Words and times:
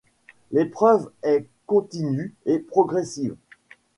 L'épreuve 0.51 1.11
est 1.21 1.45
continue 1.67 2.33
et 2.47 2.57
progressive. 2.57 3.35